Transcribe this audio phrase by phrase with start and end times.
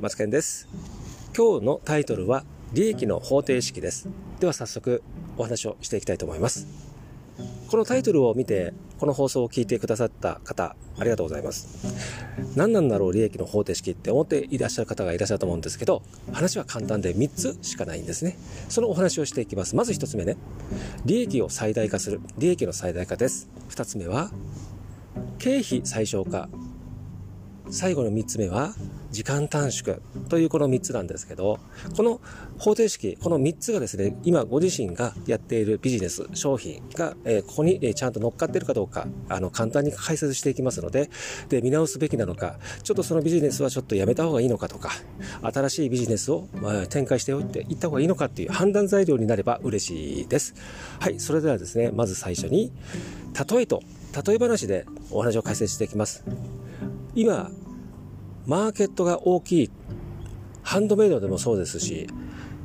[0.00, 0.68] マツケンです。
[1.36, 4.08] 今日のタイトルは、利益の方程式です。
[4.40, 5.02] では早速
[5.36, 6.66] お話をしていきたいと思います。
[7.68, 11.86] このタイトルを見て、この放送を聞いてくださった方、ありがとうございます。
[12.56, 18.36] 何なんだろう利益の方程式って思っていらっしゃる方がいらっしゃると思うんですけど、話は簡単で3つしかないんですね。
[18.68, 19.76] そのお話をしていきます。
[19.76, 20.36] まず1つ目ね、
[21.04, 22.20] 利益を最大化する。
[22.38, 23.48] 利益の最大化です。
[23.70, 24.30] 2つ目は、
[25.38, 26.48] 経費最小化。
[27.70, 28.74] 最後の3つ目は、
[29.10, 29.98] 時間短縮
[30.28, 31.58] というこの3つなんですけど、
[31.96, 32.20] この
[32.58, 41.10] 方程式、この3つがですね、今ご自身がやっているビジネス、商品が、え、ここに、え、ちゃんと乗っかっているかどうか、あの、簡単に解説していきますので、
[41.48, 44.90] で、見直すべきなのか、ちょっとそのビジネスはちょっとやめた方がいいのかとか、
[45.42, 50.54] 新しいビジネスを、まあ、展開しておいていった方がいいのかっていう判断材料になれば嬉しいです。
[51.00, 52.72] はい、それではですね、まず最初に、
[53.50, 53.82] 例えと、
[54.26, 56.24] 例え話でお話を解説していきます。
[57.14, 57.50] 今、
[58.48, 59.70] マーケットが大きい、
[60.62, 62.06] ハンドメイドでもそうですし、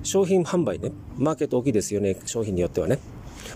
[0.01, 2.99] 商品販売ね、マーケット大きいですよね、商品によってはね。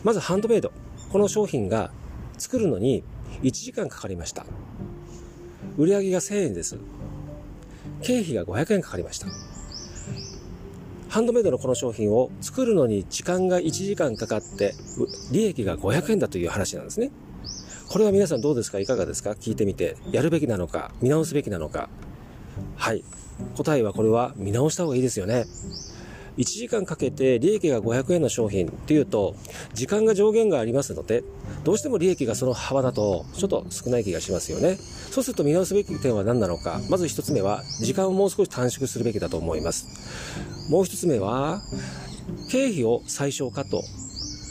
[0.03, 0.73] まずハンドメイド。
[1.09, 1.89] この商品が
[2.37, 3.01] 作るのに
[3.43, 4.45] 1時間かかりました。
[5.77, 6.77] 売上が1000円です。
[8.01, 9.27] 経費が500円かかりました。
[11.07, 14.73] ハンドメイドのこの商品を作るのに時間が1時間かかって、
[15.31, 17.09] 利益が500円だという話なんですね。
[17.87, 18.79] これは皆さんどうですか？
[18.79, 19.31] いかがですか？
[19.31, 21.87] 聞いてみて、やるべきなのか、見直すべきなのか、
[22.75, 23.03] はい。
[23.55, 25.45] 答えはこれは見直した方がいいですよね。
[26.37, 29.35] 1時間かけて利益が500円の商品っていうと、
[29.73, 31.23] 時間が上限がありますので、
[31.63, 34.77] どうしても利益がその幅だと、ちょっと少ない気がしますよね。
[35.09, 36.79] そうすると見直すべき点は何なのか。
[36.89, 39.87] まず1つ目は、時間をもう少し短縮するべきだと思います。
[40.69, 41.61] もう1つ目は、
[42.51, 43.83] 経費を最小化と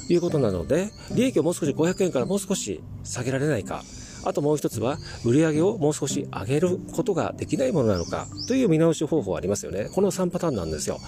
[0.08, 3.84] いうことなので、利益をもう少し500円からもう少し下げられないか。
[4.27, 9.88] あともう一つは、売り上げをもう少し上げることができないものなのかという見直し方法ありますよね。
[9.94, 10.98] この3パターンなんですよ。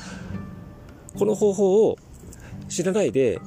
[1.18, 1.98] この方法を
[2.68, 3.40] 知らないで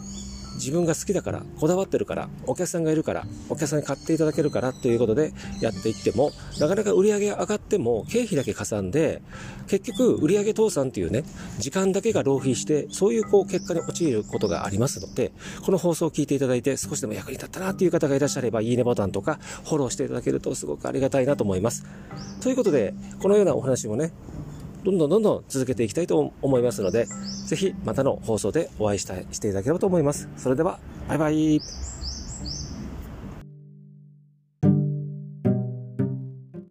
[0.56, 9.22] 自分が好きだから、こだわってるから、お客さんがいるから、お客さんに買っていただけるからということでやっていっても、なかなか売り上げが上がっても経費だけかさんで、
[9.68, 11.24] 結局売上倒産っていうね、
[11.60, 15.32] 時間だけが浪費して、そういうこう結果に陥ることがありますので、
[15.66, 21.86] この放送を聞いていただいて少しでも役に立ったなっていう方がいらっしゃれば、いいねボタンとかフォローしていただけるとすごくありがたいなと思います。
[22.42, 24.12] ということで、このようなお話もね、
[24.84, 27.06] どんどんどんどん続けていきたいと思いますので、
[27.46, 30.28] ぜひまたの放送でお会いしたいしていただければと思います。
[30.38, 32.01] それでは、バイバイ。